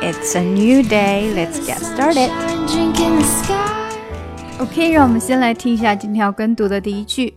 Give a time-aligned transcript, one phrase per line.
[0.00, 1.32] It's a new day.
[1.34, 2.30] Let's get started.
[4.60, 7.34] OK，让我们先来听一下今天要跟读的第一句。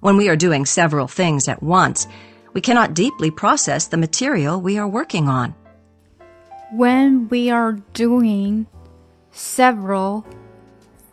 [0.00, 2.04] When we are doing several things at once,
[2.52, 5.54] we cannot deeply process the material we are working on.
[6.72, 8.66] When we are doing
[9.34, 10.24] several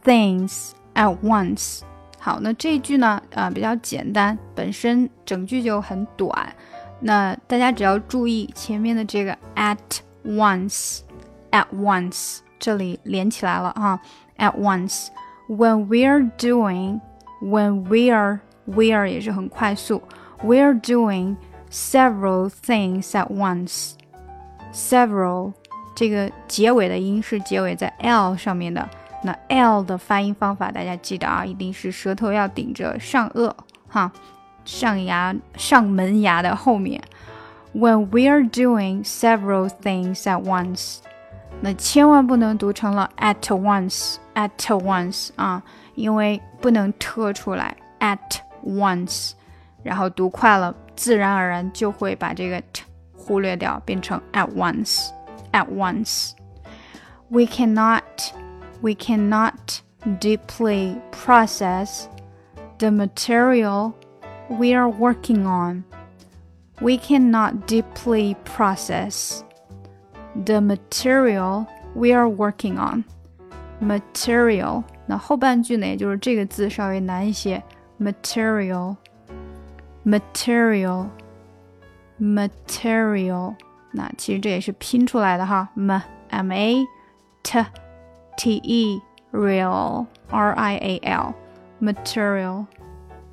[0.03, 1.81] things at once，
[2.19, 6.53] 好，那这一句呢，啊、呃，比较简单，本身整句就很短。
[6.99, 9.77] 那大家只要注意前面的这个 at
[10.25, 13.99] once，at once 这里连起来了哈，
[14.37, 17.01] at once。When we are doing,
[17.41, 20.01] when we are we are 也是很快速，
[20.41, 21.35] we are doing
[21.69, 25.53] several things at once。several
[25.93, 28.89] 这个结尾的音是结尾在 l 上面的，
[29.23, 33.53] 那 l 的发音方法大家记得啊，一定是舌头要顶着上颚
[33.87, 34.11] 哈，
[34.67, 37.01] 上牙上门牙的后面。
[37.73, 40.97] When we are doing several things at once，
[41.61, 45.63] 那千万不能读成了 at once，at once 啊，
[45.95, 48.19] 因为不能特出来 at
[48.63, 49.31] once，
[49.81, 52.83] 然后读快了，自然而然就会把这个 t
[53.17, 56.31] 忽略掉，变成 at once。At once,
[57.29, 58.03] we cannot,
[58.81, 59.81] we cannot
[60.19, 62.05] deeply process
[62.79, 63.93] the material
[64.49, 65.83] we are working on.
[66.81, 69.43] We cannot deeply process
[70.35, 73.05] the material we are working on.
[73.81, 77.61] Material，那后半句呢，也就是这个字稍微难一些。
[77.99, 78.97] Material,
[80.05, 81.07] material,
[82.19, 83.55] material。
[83.91, 86.85] 那其实这也是拼出来的哈，m m a
[87.43, 87.65] t
[88.35, 89.01] t e
[89.31, 91.33] real r i a l
[91.81, 92.65] material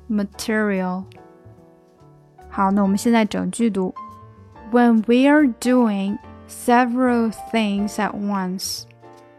[0.09, 1.03] material。
[2.49, 3.93] 好，那我们现在整句读：
[4.71, 8.83] When we are doing several things at once,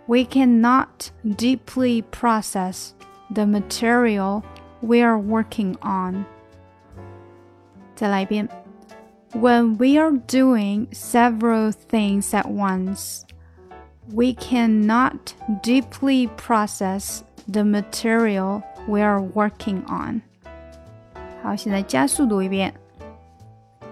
[0.06, 2.92] we cannot deeply process
[3.32, 4.42] the material
[4.80, 6.24] we are working on.
[7.94, 8.48] 再来一遍。
[9.32, 13.24] when we are doing several things at once,
[14.12, 20.22] we cannot deeply process the material we are working on.
[21.46, 22.72] 好，现在加速读一遍。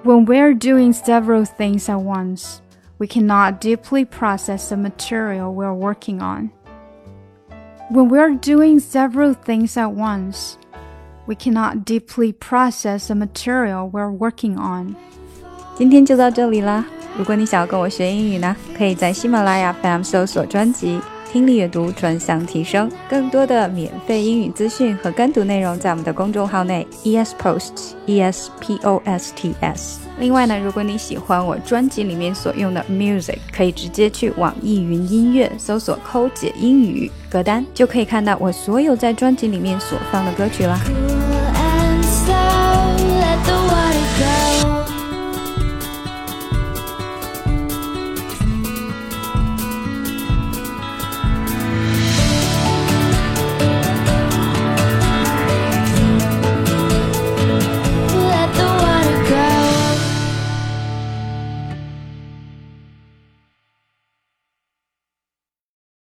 [0.04, 2.58] When we are doing several things at once,
[2.98, 6.50] we cannot deeply process the material we are working on.
[7.90, 10.54] When we are doing several things at once,
[11.26, 14.94] we cannot deeply process the material we're working on.
[15.76, 16.84] 今天就到这里啦！
[17.18, 21.00] 如果你想要跟我学英语呢，可以在喜马拉雅 FM 搜索专辑“
[21.35, 29.99] 听力阅读专项提升”，更多的免费英语资讯和跟读内容在我们的公众号内，e s posts E S P O S T S。
[30.17, 40.79] 另外呢，如果你喜欢我专辑里面所用的 music，可以直接去网易云音乐搜索“抠姐英语”歌单，就可以看到我所有在专辑里面所放的歌曲啦。